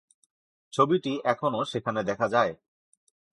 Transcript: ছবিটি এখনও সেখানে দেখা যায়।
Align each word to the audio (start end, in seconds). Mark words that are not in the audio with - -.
ছবিটি 0.73 1.13
এখনও 1.23 1.61
সেখানে 1.65 1.99
দেখা 2.03 2.27
যায়। 2.27 2.53